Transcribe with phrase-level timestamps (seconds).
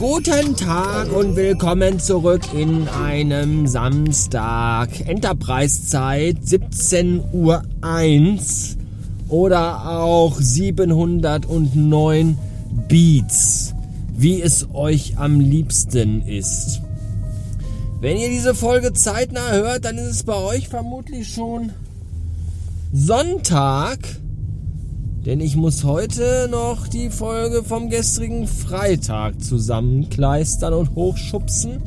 [0.00, 4.88] Guten Tag und willkommen zurück in einem Samstag.
[5.06, 7.62] Enterprise-Zeit 17.01 Uhr
[9.28, 12.38] oder auch 709
[12.88, 13.74] Beats,
[14.16, 16.80] wie es euch am liebsten ist.
[18.00, 21.72] Wenn ihr diese Folge zeitnah hört, dann ist es bei euch vermutlich schon
[22.94, 23.98] Sonntag.
[25.26, 31.82] Denn ich muss heute noch die Folge vom gestrigen Freitag zusammenkleistern und hochschubsen.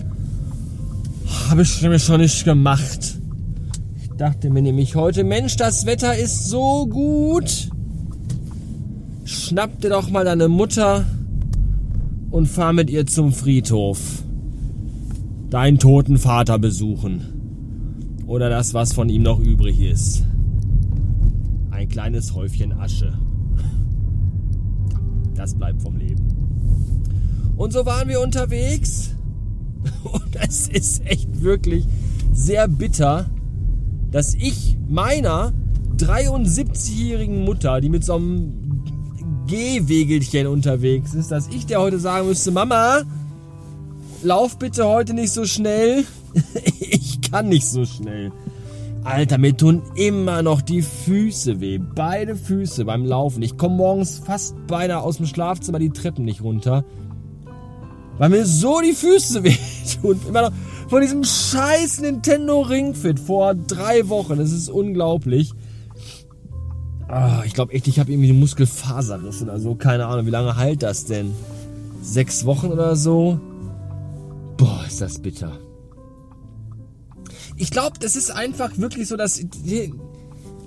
[1.49, 3.17] Habe ich nämlich schon nicht gemacht.
[4.03, 7.69] Ich dachte mir nämlich heute, Mensch, das Wetter ist so gut.
[9.25, 11.03] Schnapp dir doch mal deine Mutter
[12.29, 13.99] und fahr mit ihr zum Friedhof.
[15.49, 18.21] Deinen toten Vater besuchen.
[18.27, 20.23] Oder das, was von ihm noch übrig ist
[21.94, 23.13] kleines Häufchen Asche.
[25.36, 26.27] Das bleibt vom Leben.
[27.55, 29.11] Und so waren wir unterwegs.
[30.03, 31.86] Und es ist echt wirklich
[32.33, 33.30] sehr bitter,
[34.09, 35.53] dass ich meiner
[35.97, 42.49] 73-jährigen Mutter, die mit so einem Gehwegelchen unterwegs ist, dass ich der heute sagen müsste,
[42.49, 43.03] Mama,
[44.23, 46.05] lauf bitte heute nicht so schnell.
[46.80, 48.31] ich kann nicht so schnell.
[49.03, 51.77] Alter, mir tun immer noch die Füße weh.
[51.77, 53.43] Beide Füße beim Laufen.
[53.43, 56.85] Ich komme morgens fast beinahe aus dem Schlafzimmer die Treppen nicht runter.
[58.17, 59.57] Weil mir so die Füße weh
[60.01, 60.19] tun.
[60.27, 60.51] Immer noch
[60.87, 64.37] von diesem scheiß Nintendo Ring Fit vor drei Wochen.
[64.37, 65.51] Das ist unglaublich.
[67.09, 69.49] Ah, ich glaube echt, ich habe irgendwie die Muskelfaserrissen.
[69.49, 71.31] Also keine Ahnung, wie lange heilt das denn?
[72.01, 73.37] Sechs Wochen oder so?
[74.55, 75.59] Boah, ist das bitter
[77.57, 79.39] ich glaube, das ist einfach wirklich so, dass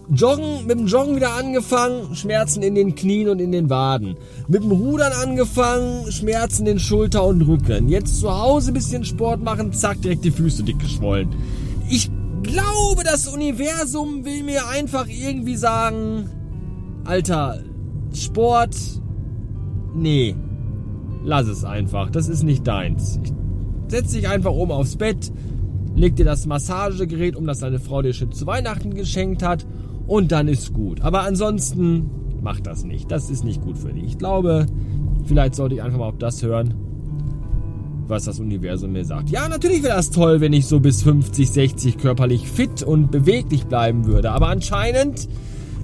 [0.08, 4.16] Joggen, mit dem Joggen wieder angefangen, Schmerzen in den Knien und in den Waden.
[4.47, 7.88] Mit dem Rudern angefangen, Schmerzen in den Schulter und Rücken.
[7.88, 11.30] Jetzt zu Hause ein bisschen Sport machen, zack, direkt die Füße dick geschwollen.
[11.91, 12.08] Ich
[12.42, 16.30] glaube, das Universum will mir einfach irgendwie sagen,
[17.04, 17.62] Alter,
[18.14, 18.76] Sport,
[19.94, 20.36] nee,
[21.25, 23.19] lass es einfach, das ist nicht deins.
[23.25, 23.32] Ich
[23.88, 25.32] setz dich einfach oben aufs Bett,
[25.96, 29.66] leg dir das Massagegerät um, das deine Frau dir schon zu Weihnachten geschenkt hat
[30.06, 31.00] und dann ist gut.
[31.00, 32.10] Aber ansonsten
[32.42, 33.10] mach das nicht.
[33.10, 34.04] Das ist nicht gut für dich.
[34.04, 34.66] Ich glaube,
[35.24, 36.74] vielleicht sollte ich einfach mal auf das hören,
[38.06, 39.30] was das Universum mir sagt.
[39.30, 43.66] Ja, natürlich wäre das toll, wenn ich so bis 50, 60 körperlich fit und beweglich
[43.66, 44.30] bleiben würde.
[44.30, 45.28] Aber anscheinend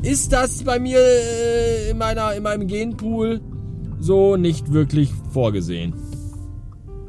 [0.02, 3.40] ist das bei mir äh, in, meiner, in meinem Genpool
[3.98, 5.94] so nicht wirklich vorgesehen.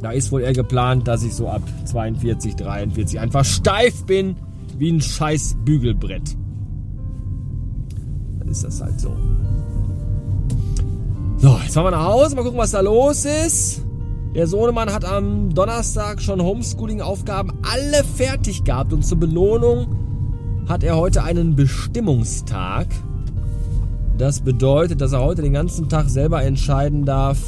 [0.03, 4.35] Da ist wohl eher geplant, dass ich so ab 42, 43 einfach steif bin
[4.77, 6.35] wie ein scheiß Bügelbrett.
[8.37, 9.15] Dann ist das halt so.
[11.37, 13.85] So, jetzt fahren wir nach Hause, mal gucken, was da los ist.
[14.35, 20.97] Der Sohnemann hat am Donnerstag schon Homeschooling-Aufgaben alle fertig gehabt und zur Belohnung hat er
[20.97, 22.87] heute einen Bestimmungstag.
[24.17, 27.39] Das bedeutet, dass er heute den ganzen Tag selber entscheiden darf,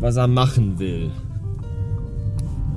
[0.00, 1.12] was er machen will.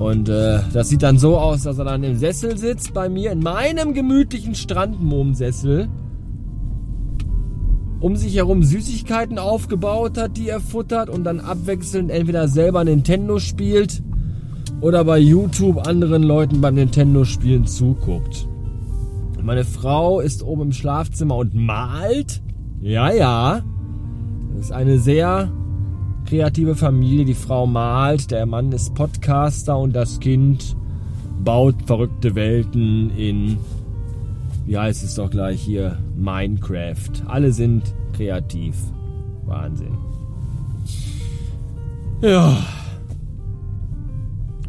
[0.01, 3.31] Und äh, das sieht dann so aus, dass er dann im Sessel sitzt bei mir,
[3.31, 5.89] in meinem gemütlichen Strandmom-Sessel,
[7.99, 13.37] um sich herum Süßigkeiten aufgebaut hat, die er futtert und dann abwechselnd entweder selber Nintendo
[13.37, 14.01] spielt
[14.81, 18.47] oder bei YouTube anderen Leuten beim Nintendo spielen zuguckt.
[19.39, 22.41] Meine Frau ist oben im Schlafzimmer und malt.
[22.81, 23.61] Ja, ja.
[24.55, 25.51] Das ist eine sehr
[26.25, 27.25] kreative Familie.
[27.25, 30.75] Die Frau malt, der Mann ist Podcaster und das Kind
[31.43, 33.57] baut verrückte Welten in,
[34.65, 37.11] wie heißt es doch gleich hier, Minecraft.
[37.27, 38.75] Alle sind kreativ.
[39.45, 39.97] Wahnsinn.
[42.21, 42.57] Ja.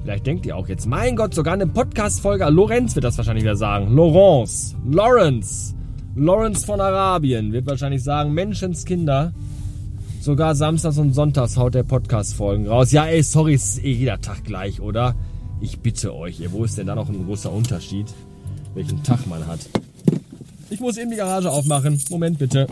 [0.02, 2.48] Vielleicht denkt ihr auch jetzt, mein Gott, sogar eine Podcast-Folge.
[2.48, 3.94] Lorenz wird das wahrscheinlich wieder sagen.
[3.94, 4.74] Laurence.
[4.90, 5.74] Lawrence.
[6.16, 9.32] Lawrence von Arabien wird wahrscheinlich sagen, Menschenskinder.
[10.22, 12.92] Sogar samstags und sonntags haut der Podcast-Folgen raus.
[12.92, 15.16] Ja, ey, sorry, ist eh jeder Tag gleich, oder?
[15.60, 18.06] Ich bitte euch, ey, wo ist denn da noch ein großer Unterschied,
[18.74, 19.58] welchen Tag man hat?
[20.70, 22.00] Ich muss eben die Garage aufmachen.
[22.08, 22.68] Moment bitte.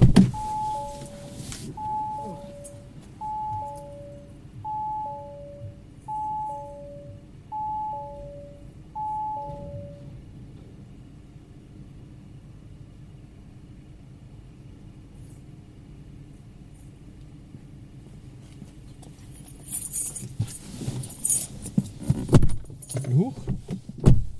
[23.20, 23.36] hoch.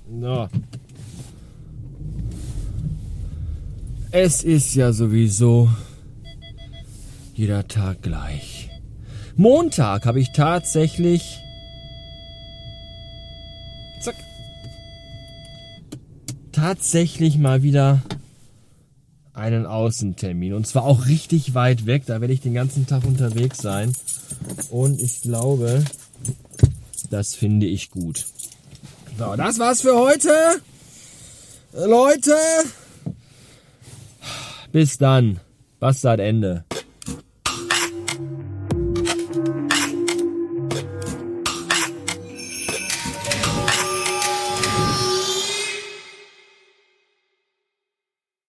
[0.09, 0.49] Na.
[4.11, 5.69] Es ist ja sowieso
[7.33, 8.69] jeder Tag gleich.
[9.37, 11.39] Montag habe ich tatsächlich.
[14.01, 14.15] Zack.
[16.51, 18.01] Tatsächlich mal wieder
[19.33, 20.53] einen Außentermin.
[20.53, 22.03] Und zwar auch richtig weit weg.
[22.05, 23.93] Da werde ich den ganzen Tag unterwegs sein.
[24.69, 25.85] Und ich glaube,
[27.09, 28.25] das finde ich gut.
[29.17, 30.61] So, das war's für heute.
[31.73, 32.35] Leute,
[34.71, 35.39] bis dann.
[35.79, 36.63] Bastard Ende.